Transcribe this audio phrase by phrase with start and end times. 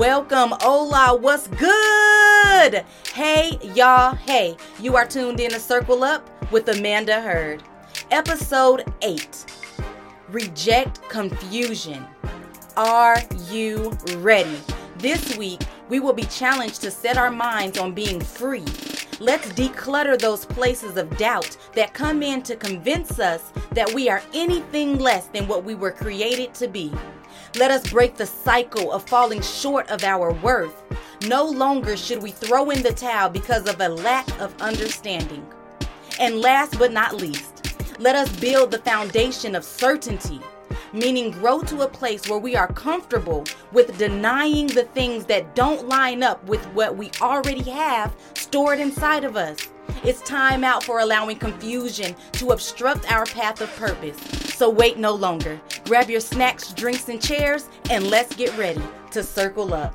[0.00, 2.86] Welcome, hola, what's good?
[3.12, 7.62] Hey, y'all, hey, you are tuned in to Circle Up with Amanda Hurd.
[8.10, 9.44] Episode 8
[10.30, 12.02] Reject Confusion.
[12.78, 13.18] Are
[13.50, 14.56] you ready?
[14.96, 15.60] This week,
[15.90, 18.64] we will be challenged to set our minds on being free.
[19.18, 24.22] Let's declutter those places of doubt that come in to convince us that we are
[24.32, 26.90] anything less than what we were created to be.
[27.56, 30.82] Let us break the cycle of falling short of our worth.
[31.26, 35.44] No longer should we throw in the towel because of a lack of understanding.
[36.20, 40.40] And last but not least, let us build the foundation of certainty,
[40.92, 45.88] meaning grow to a place where we are comfortable with denying the things that don't
[45.88, 49.58] line up with what we already have stored inside of us.
[50.02, 54.18] It's time out for allowing confusion to obstruct our path of purpose.
[54.54, 55.60] So wait no longer.
[55.84, 59.94] Grab your snacks, drinks, and chairs, and let's get ready to circle up.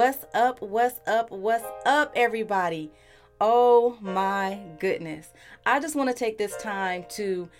[0.00, 0.62] What's up?
[0.62, 1.30] What's up?
[1.30, 2.90] What's up, everybody?
[3.38, 5.28] Oh my goodness.
[5.66, 7.50] I just want to take this time to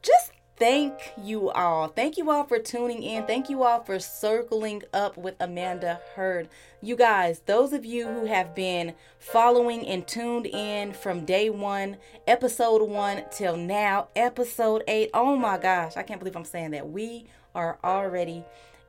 [0.00, 1.88] just thank you all.
[1.88, 3.26] Thank you all for tuning in.
[3.26, 6.48] Thank you all for circling up with Amanda Heard.
[6.80, 11.96] You guys, those of you who have been following and tuned in from day one,
[12.28, 15.10] episode one till now, episode eight.
[15.12, 16.88] Oh my gosh, I can't believe I'm saying that.
[16.88, 18.44] We are already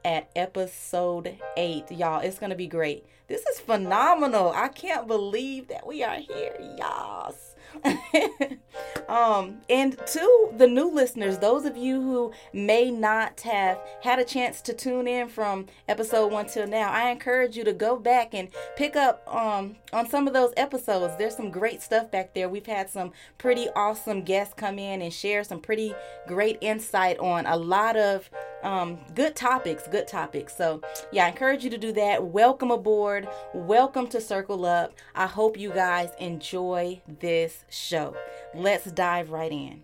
[0.05, 1.91] at episode eight.
[1.91, 3.05] Y'all, it's going to be great.
[3.27, 4.51] This is phenomenal.
[4.55, 6.55] I can't believe that we are here.
[6.77, 7.54] Yes.
[9.09, 14.23] um, and to the new listeners, those of you who may not have had a
[14.23, 18.33] chance to tune in from episode one till now, I encourage you to go back
[18.33, 21.15] and pick up um, on some of those episodes.
[21.17, 22.49] There's some great stuff back there.
[22.49, 25.93] We've had some pretty awesome guests come in and share some pretty
[26.27, 28.29] great insight on a lot of
[28.63, 29.87] um, good topics.
[29.87, 30.55] Good topics.
[30.55, 32.23] So, yeah, I encourage you to do that.
[32.23, 33.27] Welcome aboard.
[33.53, 34.93] Welcome to Circle Up.
[35.13, 38.15] I hope you guys enjoy this show.
[38.53, 39.83] Let's dive right in.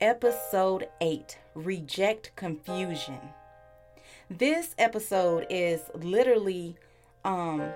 [0.00, 3.20] Episode 8 Reject Confusion.
[4.28, 6.76] This episode is literally
[7.24, 7.72] um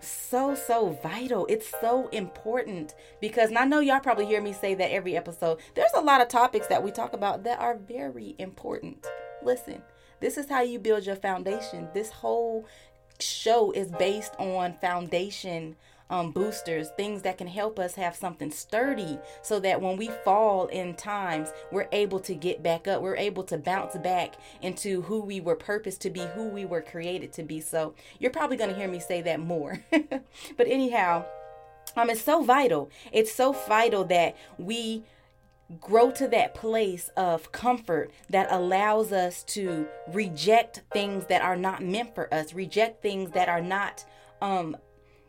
[0.00, 1.46] so so vital.
[1.46, 5.58] It's so important because I know y'all probably hear me say that every episode.
[5.74, 9.06] There's a lot of topics that we talk about that are very important.
[9.42, 9.82] Listen,
[10.20, 11.88] this is how you build your foundation.
[11.94, 12.66] This whole
[13.20, 15.76] show is based on foundation
[16.10, 20.66] um, boosters, things that can help us have something sturdy so that when we fall
[20.68, 23.02] in times, we're able to get back up.
[23.02, 26.82] We're able to bounce back into who we were purposed to be, who we were
[26.82, 27.60] created to be.
[27.60, 29.82] So you're probably going to hear me say that more.
[29.90, 31.24] but anyhow,
[31.96, 32.90] um, it's so vital.
[33.12, 35.02] It's so vital that we
[35.80, 41.82] grow to that place of comfort that allows us to reject things that are not
[41.82, 44.04] meant for us, reject things that are not
[44.40, 44.76] um,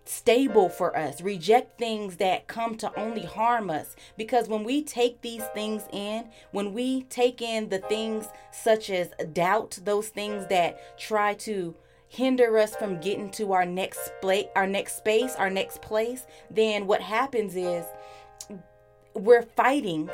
[0.07, 3.95] stable for us, reject things that come to only harm us.
[4.17, 9.09] Because when we take these things in, when we take in the things such as
[9.33, 11.75] doubt, those things that try to
[12.09, 16.87] hinder us from getting to our next place, our next space, our next place, then
[16.87, 17.85] what happens is
[19.13, 20.09] we're fighting.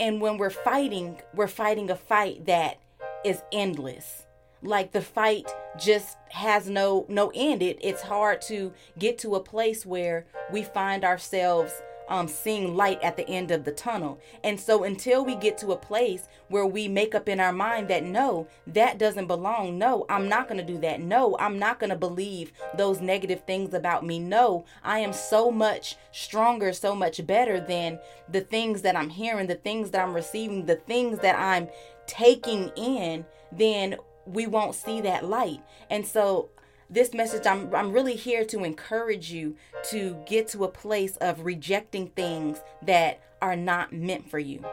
[0.00, 2.80] And when we're fighting, we're fighting a fight that
[3.24, 4.26] is endless
[4.62, 9.40] like the fight just has no no end it it's hard to get to a
[9.40, 11.72] place where we find ourselves
[12.10, 14.20] um, seeing light at the end of the tunnel.
[14.42, 17.88] And so until we get to a place where we make up in our mind
[17.88, 19.78] that no, that doesn't belong.
[19.78, 21.00] No, I'm not going to do that.
[21.00, 24.18] No, I'm not going to believe those negative things about me.
[24.18, 29.46] No, I am so much stronger, so much better than the things that I'm hearing,
[29.46, 31.68] the things that I'm receiving, the things that I'm
[32.08, 33.24] taking in.
[33.52, 35.60] Then we won't see that light.
[35.88, 36.50] And so
[36.90, 39.56] this message I'm I'm really here to encourage you
[39.90, 44.64] to get to a place of rejecting things that are not meant for you.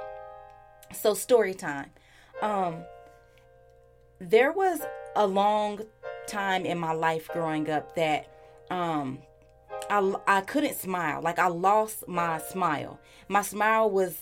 [0.92, 1.92] So story time.
[2.42, 2.84] Um
[4.20, 4.82] there was
[5.16, 5.82] a long
[6.26, 8.28] time in my life growing up that
[8.72, 9.20] um
[9.90, 11.22] I I couldn't smile.
[11.22, 13.00] Like I lost my smile.
[13.28, 14.18] My smile was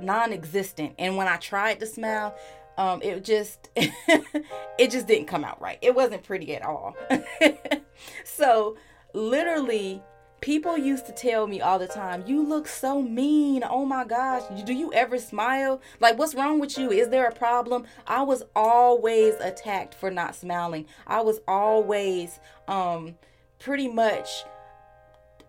[0.00, 2.36] non-existent and when I tried to smile,
[2.78, 5.78] um, it just it just didn't come out right.
[5.82, 6.96] It wasn't pretty at all.
[8.24, 8.76] so
[9.12, 10.00] literally
[10.40, 13.64] people used to tell me all the time, You look so mean.
[13.68, 14.44] Oh my gosh.
[14.64, 15.80] Do you ever smile?
[15.98, 16.92] Like, what's wrong with you?
[16.92, 17.84] Is there a problem?
[18.06, 20.86] I was always attacked for not smiling.
[21.06, 22.38] I was always
[22.68, 23.16] um,
[23.58, 24.44] pretty much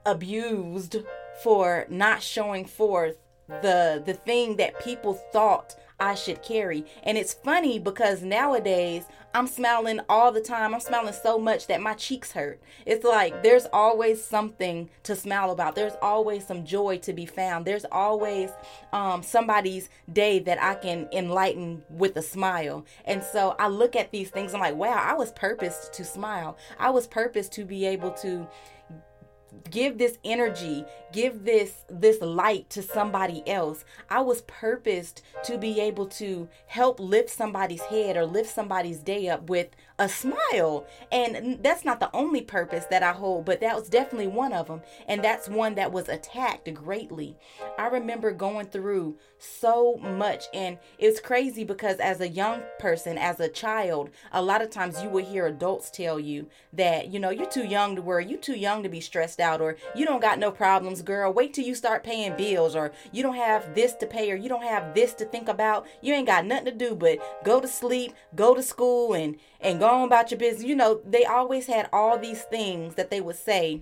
[0.04, 0.96] abused
[1.44, 3.18] for not showing forth
[3.48, 6.86] the the thing that people thought I should carry.
[7.04, 10.74] And it's funny because nowadays I'm smiling all the time.
[10.74, 12.60] I'm smiling so much that my cheeks hurt.
[12.86, 15.76] It's like there's always something to smile about.
[15.76, 17.66] There's always some joy to be found.
[17.66, 18.50] There's always
[18.92, 22.86] um, somebody's day that I can enlighten with a smile.
[23.06, 24.54] And so I look at these things.
[24.54, 26.58] I'm like, wow, I was purposed to smile.
[26.80, 28.48] I was purposed to be able to
[29.70, 33.84] give this energy give this this light to somebody else.
[34.10, 39.30] I was purposed to be able to help lift somebody's head or lift somebody's day
[39.30, 39.70] up with
[40.00, 40.88] a smile.
[41.12, 44.68] And that's not the only purpose that i hold but that was definitely one of
[44.68, 47.38] them and that's one that was attacked greatly.
[47.78, 53.40] I remember going through so much and it's crazy because as a young person as
[53.40, 57.30] a child a lot of times you would hear adults tell you that you know
[57.30, 58.26] you're too young to worry.
[58.26, 61.34] You're too young to be stressed out or you don't got no problems girl.
[61.34, 64.50] Wait till you start paying bills or you don't have this to pay or you
[64.50, 65.86] don't have this to think about.
[66.02, 69.80] You ain't got nothing to do but go to sleep go to school and and
[69.80, 73.22] go on about your business you know they always had all these things that they
[73.22, 73.82] would say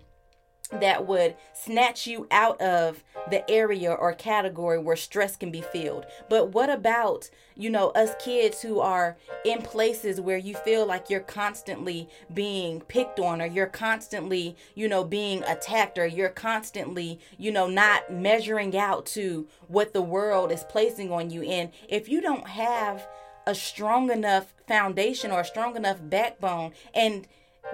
[0.72, 6.06] that would snatch you out of the area or category where stress can be filled.
[6.30, 11.10] But what about, you know, us kids who are in places where you feel like
[11.10, 17.20] you're constantly being picked on or you're constantly, you know, being attacked or you're constantly,
[17.38, 21.44] you know, not measuring out to what the world is placing on you.
[21.44, 23.08] And if you don't have
[23.48, 27.28] a strong enough foundation or a strong enough backbone and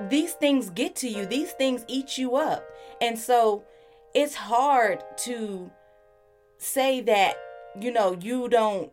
[0.09, 2.63] these things get to you, these things eat you up.
[3.01, 3.63] And so
[4.13, 5.71] it's hard to
[6.57, 7.35] say that,
[7.79, 8.91] you know, you don't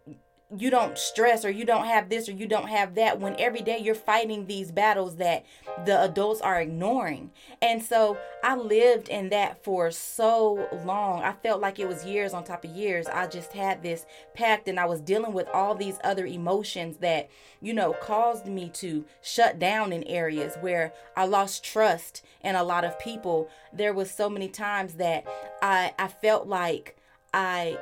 [0.56, 3.60] you don't stress or you don't have this or you don't have that when every
[3.60, 5.46] day you're fighting these battles that
[5.86, 7.30] the adults are ignoring.
[7.62, 11.22] And so I lived in that for so long.
[11.22, 13.06] I felt like it was years on top of years.
[13.06, 17.30] I just had this pact and I was dealing with all these other emotions that,
[17.60, 22.64] you know, caused me to shut down in areas where I lost trust in a
[22.64, 23.48] lot of people.
[23.72, 25.26] There was so many times that
[25.62, 26.96] I I felt like
[27.32, 27.78] I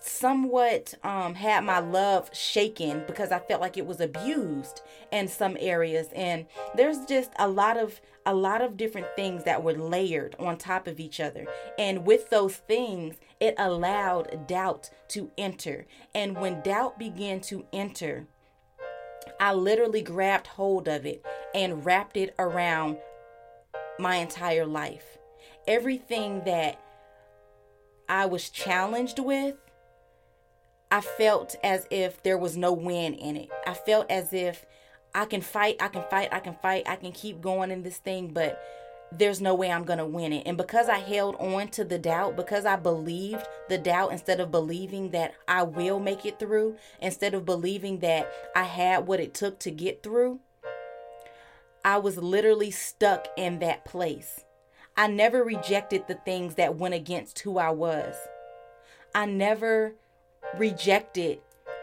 [0.00, 4.80] somewhat um, had my love shaken because I felt like it was abused
[5.12, 6.08] in some areas.
[6.14, 10.58] And there's just a lot of a lot of different things that were layered on
[10.58, 11.46] top of each other.
[11.78, 15.86] And with those things it allowed doubt to enter.
[16.14, 18.26] And when doubt began to enter
[19.38, 21.24] I literally grabbed hold of it
[21.54, 22.98] and wrapped it around
[23.98, 25.18] my entire life.
[25.66, 26.78] Everything that
[28.08, 29.56] I was challenged with
[30.90, 33.48] I felt as if there was no win in it.
[33.66, 34.66] I felt as if
[35.14, 37.98] I can fight, I can fight, I can fight, I can keep going in this
[37.98, 38.60] thing, but
[39.12, 40.46] there's no way I'm going to win it.
[40.46, 44.50] And because I held on to the doubt, because I believed the doubt instead of
[44.50, 49.34] believing that I will make it through, instead of believing that I had what it
[49.34, 50.40] took to get through,
[51.84, 54.44] I was literally stuck in that place.
[54.96, 58.14] I never rejected the things that went against who I was.
[59.14, 59.94] I never
[60.56, 61.40] rejected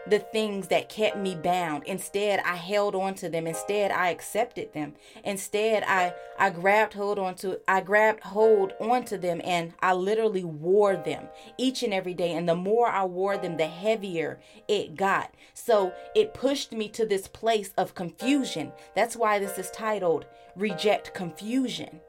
[0.08, 1.84] the things that kept me bound.
[1.84, 3.46] Instead, I held on to them.
[3.46, 4.94] Instead, I accepted them.
[5.24, 10.44] Instead, I I grabbed hold on to I grabbed hold onto them and I literally
[10.44, 12.32] wore them each and every day.
[12.32, 15.34] And the more I wore them, the heavier it got.
[15.54, 18.72] So it pushed me to this place of confusion.
[18.94, 22.00] That's why this is titled Reject Confusion.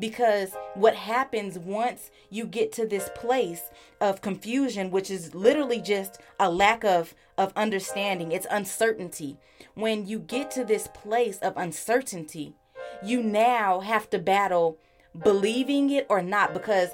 [0.00, 6.18] Because what happens once you get to this place of confusion, which is literally just
[6.40, 9.36] a lack of, of understanding, it's uncertainty.
[9.74, 12.54] When you get to this place of uncertainty,
[13.04, 14.78] you now have to battle
[15.22, 16.90] believing it or not because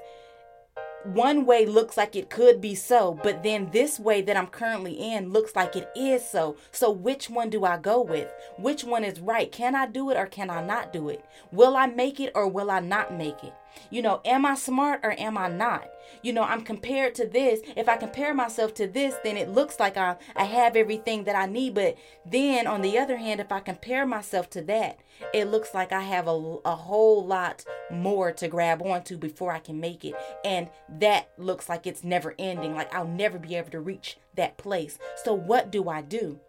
[1.07, 4.93] one way looks like it could be so, but then this way that I'm currently
[4.95, 6.57] in looks like it is so.
[6.73, 8.29] So, which one do I go with?
[8.59, 9.51] Which one is right?
[9.51, 11.25] Can I do it or can I not do it?
[11.53, 13.55] Will I make it or will I not make it?
[13.91, 15.89] You know, am I smart or am I not?
[16.23, 17.61] You know, I'm compared to this.
[17.77, 21.37] If I compare myself to this, then it looks like I, I have everything that
[21.37, 21.75] I need.
[21.75, 24.99] But then on the other hand, if I compare myself to that,
[25.33, 29.59] it looks like I have a, a whole lot more to grab onto before I
[29.59, 30.15] can make it.
[30.45, 32.75] And that looks like it's never ending.
[32.75, 34.99] Like I'll never be able to reach that place.
[35.25, 36.41] So, what do I do?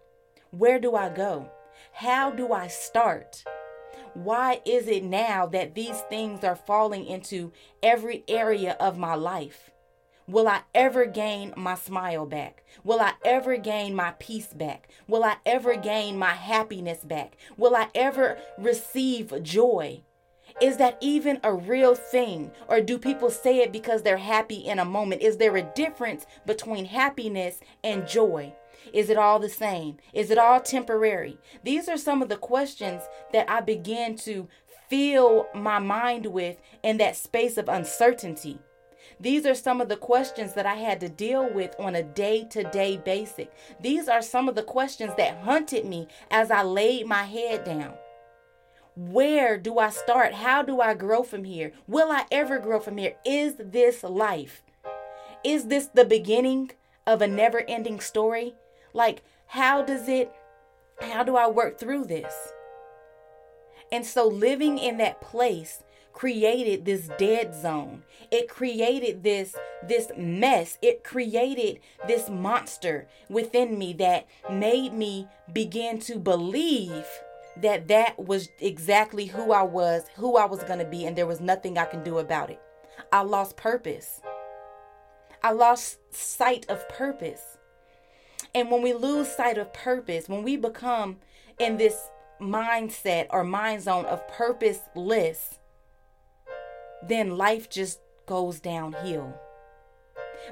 [0.51, 1.51] Where do I go?
[1.93, 3.43] How do I start?
[4.13, 9.71] Why is it now that these things are falling into every area of my life?
[10.27, 12.65] Will I ever gain my smile back?
[12.83, 14.89] Will I ever gain my peace back?
[15.07, 17.37] Will I ever gain my happiness back?
[17.55, 20.01] Will I ever receive joy?
[20.61, 22.51] Is that even a real thing?
[22.67, 25.21] Or do people say it because they're happy in a moment?
[25.21, 28.53] Is there a difference between happiness and joy?
[28.93, 29.97] Is it all the same?
[30.13, 31.37] Is it all temporary?
[31.63, 33.03] These are some of the questions
[33.33, 34.47] that I began to
[34.89, 38.59] fill my mind with in that space of uncertainty.
[39.19, 42.45] These are some of the questions that I had to deal with on a day
[42.51, 43.47] to day basis.
[43.81, 47.93] These are some of the questions that hunted me as I laid my head down.
[48.95, 50.33] Where do I start?
[50.33, 51.71] How do I grow from here?
[51.87, 53.15] Will I ever grow from here?
[53.25, 54.63] Is this life?
[55.43, 56.71] Is this the beginning
[57.05, 58.55] of a never ending story?
[58.97, 60.31] Like, how does it,
[60.99, 62.33] how do I work through this?
[63.91, 68.01] And so living in that place created this dead zone.
[68.31, 69.55] It created this
[69.87, 70.79] this mess.
[70.81, 77.05] It created this monster within me that made me begin to believe
[77.57, 81.27] that that was exactly who I was, who I was going to be, and there
[81.27, 82.59] was nothing I can do about it.
[83.13, 84.21] I lost purpose.
[85.43, 87.56] I lost sight of purpose.
[88.57, 91.17] And when we lose sight of purpose, when we become
[91.59, 92.09] in this
[92.41, 95.59] mindset or mind zone of purposeless,
[97.07, 99.39] then life just goes downhill.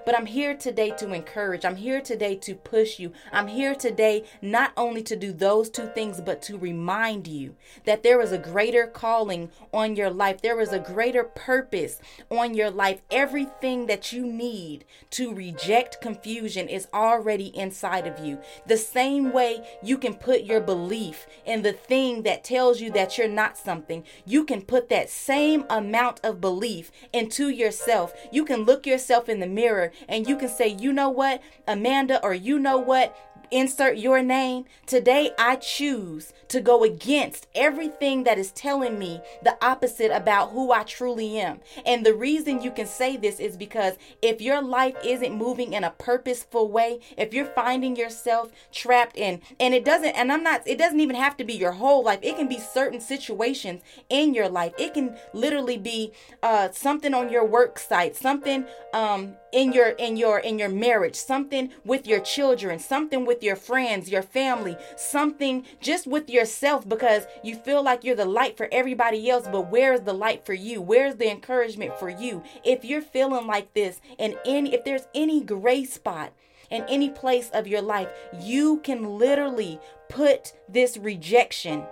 [0.04, 1.64] But I'm here today to encourage.
[1.64, 3.12] I'm here today to push you.
[3.32, 8.04] I'm here today not only to do those two things, but to remind you that
[8.04, 10.42] there is a greater calling on your life.
[10.42, 12.00] There is a greater purpose
[12.30, 13.02] on your life.
[13.12, 18.40] Everything that you need to reject confusion is already inside of you.
[18.68, 23.18] The same way you can put your belief in the thing that tells you that
[23.18, 28.14] you're not something, you can put that same amount of belief into yourself.
[28.32, 32.22] You can look yourself in the mirror and you can say, you know what, Amanda,
[32.24, 33.18] or you know what,
[33.52, 34.66] insert your name.
[34.86, 40.72] Today, I choose to go against everything that is telling me the opposite about who
[40.72, 41.60] I truly am.
[41.86, 45.84] And the reason you can say this is because if your life isn't moving in
[45.84, 50.68] a purposeful way, if you're finding yourself trapped in, and it doesn't, and I'm not,
[50.68, 54.34] it doesn't even have to be your whole life, it can be certain situations in
[54.34, 54.74] your life.
[54.78, 60.18] It can literally be uh, something on your work site, something um, in your in
[60.18, 65.66] your in your marriage something with your children something with your friends your family something
[65.80, 70.02] just with yourself because you feel like you're the light for everybody else but where's
[70.02, 70.82] the light for you?
[70.82, 72.44] Where's the encouragement for you?
[72.64, 76.34] If you're feeling like this and any if there's any gray spot
[76.72, 78.10] in any place of your life
[78.42, 81.84] you can literally put this rejection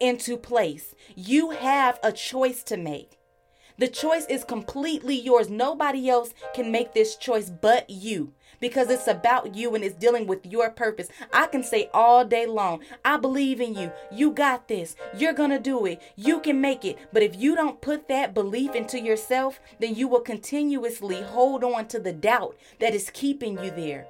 [0.00, 0.94] into place.
[1.14, 3.18] You have a choice to make.
[3.76, 5.50] The choice is completely yours.
[5.50, 8.32] Nobody else can make this choice but you
[8.64, 11.08] because it's about you and it's dealing with your purpose.
[11.34, 13.92] I can say all day long, I believe in you.
[14.10, 14.96] You got this.
[15.14, 16.00] You're going to do it.
[16.16, 16.96] You can make it.
[17.12, 21.88] But if you don't put that belief into yourself, then you will continuously hold on
[21.88, 24.06] to the doubt that is keeping you there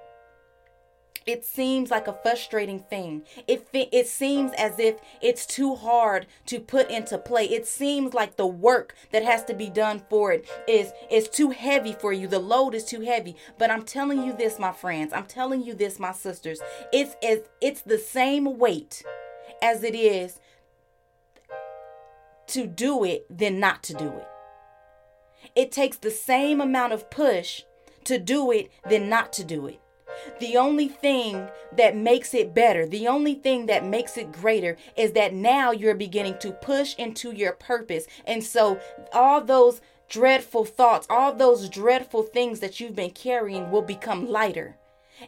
[1.26, 3.22] it seems like a frustrating thing.
[3.46, 7.46] It it seems as if it's too hard to put into play.
[7.46, 11.50] It seems like the work that has to be done for it is is too
[11.50, 12.28] heavy for you.
[12.28, 13.36] The load is too heavy.
[13.58, 15.12] But I'm telling you this, my friends.
[15.12, 16.60] I'm telling you this, my sisters.
[16.92, 19.02] It's as it's the same weight
[19.62, 20.40] as it is
[22.48, 24.28] to do it than not to do it.
[25.54, 27.62] It takes the same amount of push
[28.04, 29.80] to do it than not to do it.
[30.40, 35.12] The only thing that makes it better, the only thing that makes it greater is
[35.12, 38.06] that now you're beginning to push into your purpose.
[38.26, 38.80] And so
[39.12, 44.76] all those dreadful thoughts, all those dreadful things that you've been carrying will become lighter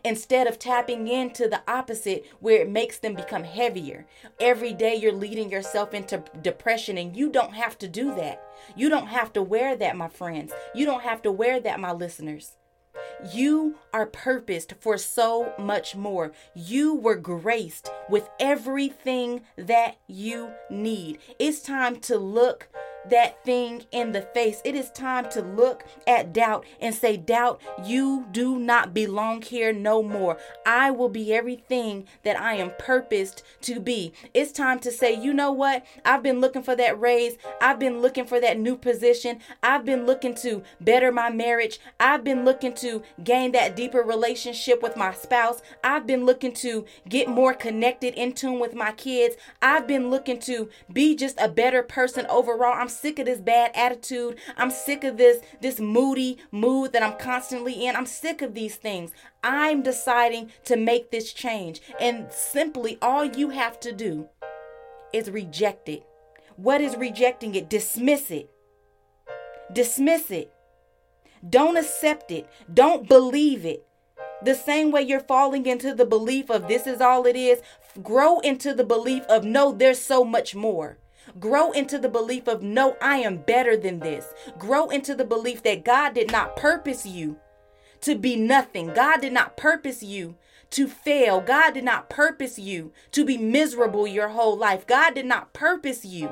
[0.05, 4.07] instead of tapping into the opposite where it makes them become heavier.
[4.41, 8.43] Every day you're leading yourself into depression, and you don't have to do that.
[8.75, 10.53] You don't have to wear that, my friends.
[10.75, 12.57] You don't have to wear that, my listeners.
[13.33, 16.33] You are purposed for so much more.
[16.55, 21.19] You were graced with everything that you need.
[21.39, 22.69] It's time to look
[23.11, 24.61] that thing in the face.
[24.65, 29.73] It is time to look at doubt and say, Doubt, you do not belong here
[29.73, 30.39] no more.
[30.65, 34.13] I will be everything that I am purposed to be.
[34.35, 35.85] It's time to say, You know what?
[36.05, 37.37] I've been looking for that raise.
[37.61, 39.41] I've been looking for that new position.
[39.63, 41.81] I've been looking to better my marriage.
[42.01, 45.63] I've been looking to gain that deeper relationship with my spouse.
[45.83, 49.37] I've been looking to get more connected in tune with my kids.
[49.63, 52.75] I've been looking to be just a better person overall.
[52.75, 54.39] I'm sick of this bad attitude.
[54.57, 57.97] I'm sick of this this moody mood that I'm constantly in.
[57.97, 59.13] I'm sick of these things.
[59.43, 61.81] I'm deciding to make this change.
[62.01, 64.29] And simply all you have to do
[65.13, 66.05] is reject it.
[66.57, 67.69] What is rejecting it?
[67.69, 68.51] Dismiss it.
[69.73, 70.53] Dismiss it.
[71.49, 72.49] Don't accept it.
[72.73, 73.87] Don't believe it.
[74.43, 77.63] The same way you're falling into the belief of this is all it is,
[78.03, 80.99] grow into the belief of no, there's so much more.
[81.39, 84.33] Grow into the belief of no, I am better than this.
[84.59, 87.37] Grow into the belief that God did not purpose you
[88.03, 88.93] to be nothing.
[88.95, 90.37] God did not purpose you
[90.71, 91.41] to fail.
[91.41, 94.87] God did not purpose you to be miserable your whole life.
[94.87, 96.31] God did not purpose you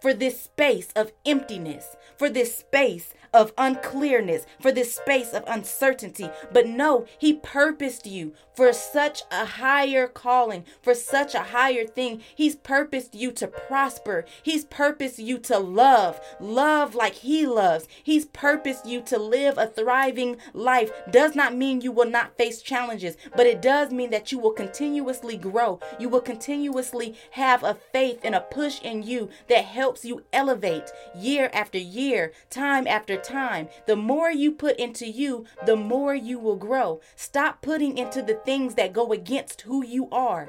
[0.00, 6.30] for this space of emptiness, for this space of unclearness, for this space of uncertainty.
[6.52, 12.20] But no, He purposed you for such a higher calling, for such a higher thing.
[12.34, 14.24] He's purposed you to prosper.
[14.42, 17.86] He's purposed you to love, love like He loves.
[18.02, 20.90] He's purposed you to live a thriving life.
[21.10, 24.50] Does not mean you will not face challenges, but it does mean that you will
[24.50, 25.78] continuously grow.
[26.00, 30.90] You will continuously have a faith and a push in you that helps you elevate
[31.14, 33.68] year after year, time after time.
[33.86, 37.00] The more you put into you, the more you will grow.
[37.16, 40.48] Stop putting into the things that go against who you are.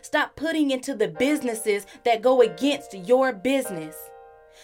[0.00, 3.96] Stop putting into the businesses that go against your business.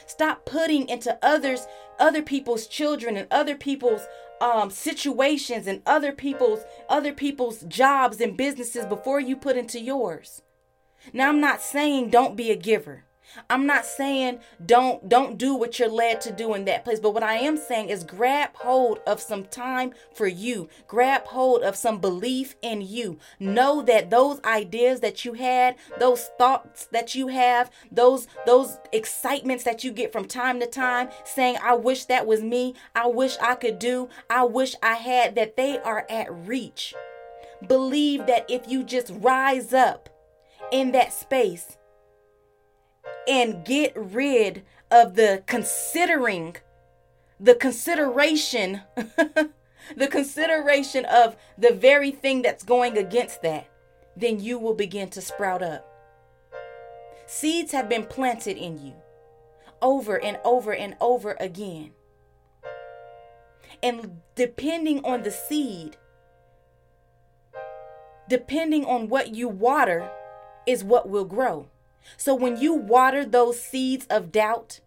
[0.06, 1.66] Stop putting into others,
[1.99, 4.06] other people's children and other people's
[4.40, 10.42] um, situations and other people's other people's jobs and businesses before you put into yours.
[11.12, 13.04] Now I'm not saying don't be a giver.
[13.50, 17.14] I'm not saying don't don't do what you're led to do in that place, but
[17.14, 20.68] what I am saying is grab hold of some time for you.
[20.87, 23.18] Grab hold of some belief in you.
[23.38, 29.64] Know that those ideas that you had, those thoughts that you have, those those excitements
[29.64, 33.37] that you get from time to time saying I wish that was me, I wish
[33.38, 36.94] I could do, I wish I had that they are at reach.
[37.66, 40.08] Believe that if you just rise up
[40.70, 41.76] in that space
[43.28, 46.56] and get rid of the considering,
[47.38, 48.80] the consideration,
[49.97, 53.69] the consideration of the very thing that's going against that,
[54.17, 55.84] then you will begin to sprout up.
[57.26, 58.95] Seeds have been planted in you
[59.82, 61.93] over and over and over again.
[63.82, 65.99] And depending on the seed,
[68.28, 70.10] depending on what you water,
[70.67, 71.69] is what will grow.
[72.16, 74.80] So when you water those seeds of doubt,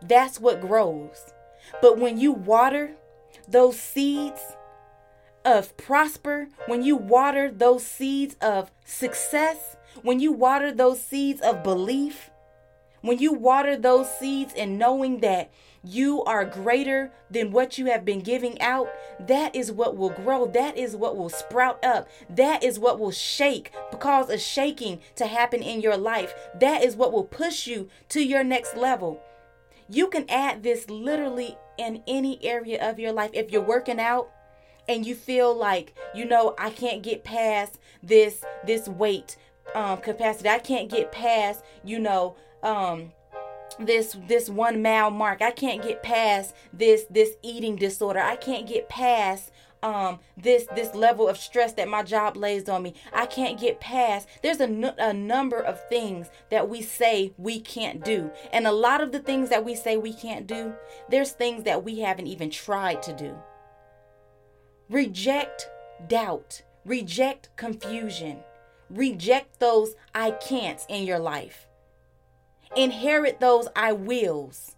[0.00, 1.32] that's what grows.
[1.80, 2.92] But when you water
[3.48, 4.40] those seeds
[5.44, 11.62] of prosper, when you water those seeds of success, when you water those seeds of
[11.62, 12.30] belief,
[13.04, 18.02] when you water those seeds and knowing that you are greater than what you have
[18.02, 18.88] been giving out,
[19.20, 20.46] that is what will grow.
[20.46, 22.08] That is what will sprout up.
[22.30, 26.34] That is what will shake, cause a shaking to happen in your life.
[26.58, 29.20] That is what will push you to your next level.
[29.86, 33.32] You can add this literally in any area of your life.
[33.34, 34.30] If you're working out,
[34.88, 39.38] and you feel like you know i can't get past this this weight
[39.74, 43.12] um capacity i can't get past you know um
[43.78, 45.42] this this one mile mark.
[45.42, 48.20] I can't get past this this eating disorder.
[48.20, 49.50] I can't get past
[49.82, 52.94] um this this level of stress that my job lays on me.
[53.12, 57.60] I can't get past there's a, n- a number of things that we say we
[57.60, 58.30] can't do.
[58.52, 60.74] And a lot of the things that we say we can't do
[61.10, 63.36] there's things that we haven't even tried to do.
[64.88, 65.68] Reject
[66.08, 66.62] doubt.
[66.84, 68.40] Reject confusion.
[68.90, 71.66] Reject those i can'ts in your life
[72.76, 74.74] Inherit those I wills.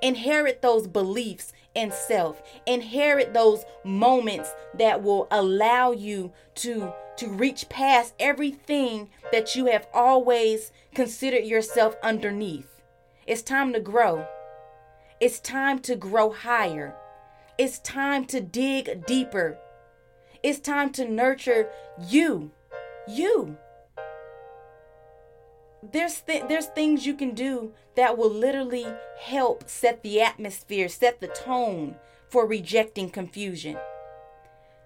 [0.00, 2.42] Inherit those beliefs and self.
[2.66, 9.86] Inherit those moments that will allow you to to reach past everything that you have
[9.92, 12.80] always considered yourself underneath.
[13.26, 14.26] It's time to grow.
[15.20, 16.96] It's time to grow higher.
[17.58, 19.58] It's time to dig deeper.
[20.42, 21.68] It's time to nurture
[22.08, 22.50] you.
[23.06, 23.56] You.
[25.82, 28.86] There's th- there's things you can do that will literally
[29.18, 31.96] help set the atmosphere, set the tone
[32.28, 33.76] for rejecting confusion.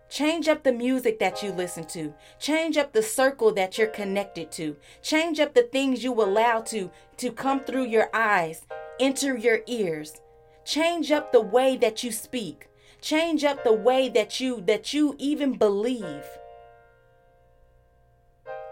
[0.08, 2.14] Change up the music that you listen to.
[2.38, 4.76] Change up the circle that you're connected to.
[5.02, 8.62] Change up the things you allow to to come through your eyes,
[9.00, 10.20] enter your ears.
[10.64, 12.68] Change up the way that you speak.
[13.00, 16.24] Change up the way that you that you even believe.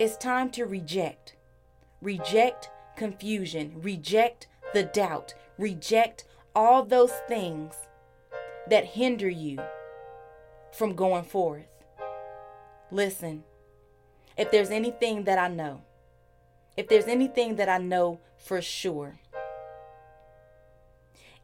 [0.01, 1.34] It's time to reject.
[2.05, 3.81] Reject confusion.
[3.81, 5.33] Reject the doubt.
[5.57, 7.75] Reject all those things
[8.69, 9.59] that hinder you
[10.71, 11.65] from going forth.
[12.91, 13.43] Listen,
[14.37, 15.81] if there's anything that I know,
[16.77, 19.15] if there's anything that I know for sure,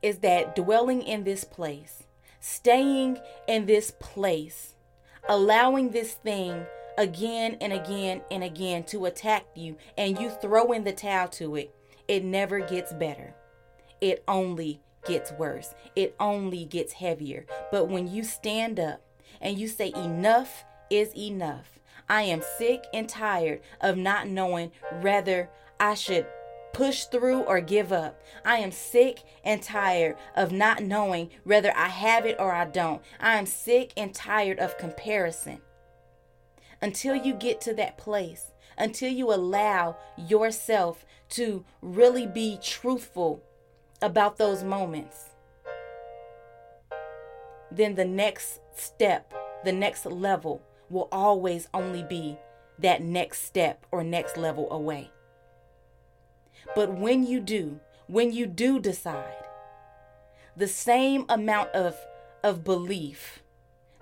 [0.02, 2.02] is that dwelling in this place,
[2.38, 3.18] staying
[3.48, 4.74] in this place,
[5.26, 6.66] allowing this thing
[6.98, 11.56] again and again and again to attack you, and you throw in the towel to
[11.56, 11.74] it,
[12.08, 13.34] it never gets better.
[14.00, 15.74] It only gets worse.
[15.94, 17.46] It only gets heavier.
[17.70, 19.02] But when you stand up
[19.40, 25.50] and you say, Enough is enough, I am sick and tired of not knowing whether
[25.78, 26.26] I should
[26.72, 28.20] push through or give up.
[28.44, 33.02] I am sick and tired of not knowing whether I have it or I don't.
[33.20, 35.60] I am sick and tired of comparison.
[36.82, 43.42] Until you get to that place, until you allow yourself to really be truthful
[44.00, 45.30] about those moments,
[47.70, 49.32] then the next step,
[49.64, 52.38] the next level will always only be
[52.78, 55.10] that next step or next level away.
[56.74, 59.44] But when you do, when you do decide,
[60.56, 61.96] the same amount of,
[62.42, 63.42] of belief,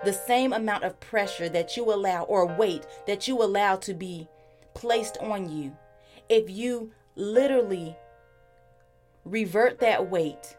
[0.04, 4.28] the same amount of pressure that you allow or weight that you allow to be
[4.74, 5.76] placed on you,
[6.28, 7.96] if you literally
[9.24, 10.56] revert that weight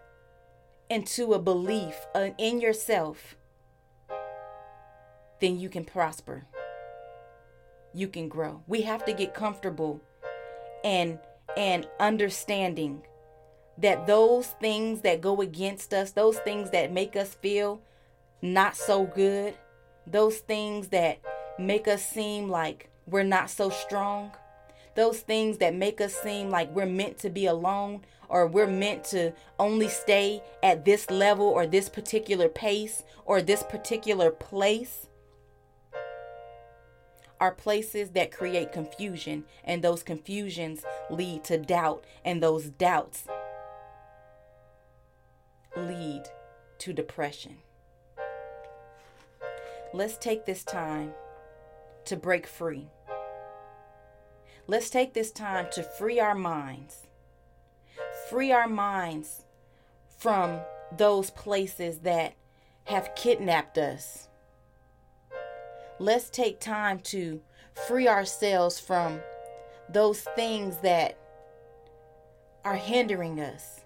[0.89, 3.35] into a belief uh, in yourself,
[5.39, 6.45] then you can prosper.
[7.93, 8.61] You can grow.
[8.67, 10.01] We have to get comfortable
[10.83, 11.19] and
[11.57, 13.01] and understanding
[13.77, 17.81] that those things that go against us, those things that make us feel
[18.41, 19.55] not so good,
[20.07, 21.19] those things that
[21.57, 24.31] make us seem like we're not so strong,
[24.95, 29.03] those things that make us seem like we're meant to be alone or we're meant
[29.03, 35.07] to only stay at this level or this particular pace or this particular place
[37.39, 43.27] are places that create confusion, and those confusions lead to doubt, and those doubts
[45.77, 46.23] lead
[46.79, 47.57] to depression.
[49.93, 51.13] Let's take this time
[52.05, 52.87] to break free.
[54.67, 57.07] Let's take this time to free our minds.
[58.29, 59.45] Free our minds
[60.17, 60.59] from
[60.95, 62.33] those places that
[62.85, 64.29] have kidnapped us
[65.99, 67.41] let's take time to
[67.87, 69.19] free ourselves from
[69.89, 71.17] those things that
[72.63, 73.81] are hindering us.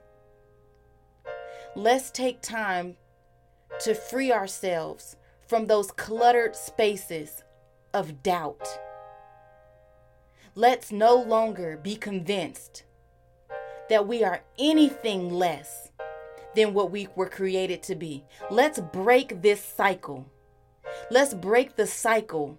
[1.76, 2.98] Let's take time
[3.82, 5.16] to free ourselves
[5.54, 7.44] from those cluttered spaces
[7.94, 8.68] of doubt.
[10.56, 12.86] Let's no longer be convinced
[13.88, 15.92] that we are anything less
[16.56, 18.24] than what we were created to be.
[18.50, 20.26] Let's break this cycle
[21.12, 22.58] Let's break the cycle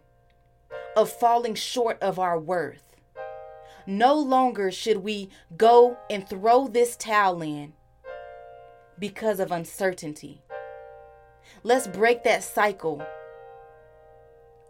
[0.97, 2.95] of falling short of our worth.
[3.89, 7.73] No longer should we go and throw this towel in
[9.01, 10.44] because of uncertainty.
[11.63, 13.03] Let's break that cycle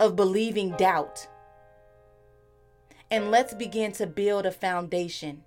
[0.00, 1.28] of believing doubt.
[3.10, 5.44] And let's begin to build a foundation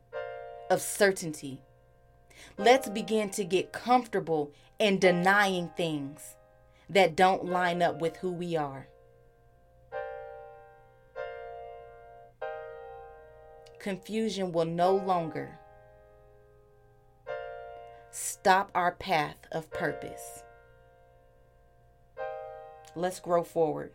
[0.69, 1.61] of certainty.
[2.57, 6.35] Let's begin to get comfortable in denying things
[6.89, 8.87] that don't line up with who we are.
[13.79, 15.59] Confusion will no longer
[18.11, 20.43] stop our path of purpose.
[22.95, 23.91] Let's grow forward.